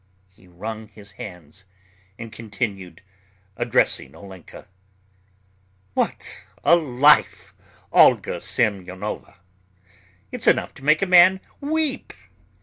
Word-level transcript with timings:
He 0.31 0.47
wrung 0.47 0.87
his 0.87 1.11
hands, 1.11 1.65
and 2.17 2.31
continued, 2.31 3.03
addressing 3.55 4.15
Olenka: 4.15 4.67
"What 5.93 6.43
a 6.63 6.75
life, 6.75 7.53
Olga 7.91 8.41
Semyonovna! 8.41 9.35
It's 10.31 10.47
enough 10.47 10.73
to 10.73 10.83
make 10.83 11.03
a 11.03 11.05
man 11.05 11.39
weep. 11.59 12.13